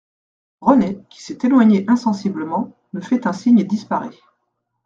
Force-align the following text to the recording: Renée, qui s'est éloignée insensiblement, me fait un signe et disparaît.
Renée, 0.61 0.97
qui 1.11 1.21
s'est 1.21 1.37
éloignée 1.43 1.85
insensiblement, 1.87 2.75
me 2.91 3.01
fait 3.01 3.27
un 3.27 3.33
signe 3.33 3.59
et 3.59 3.63
disparaît. 3.65 4.09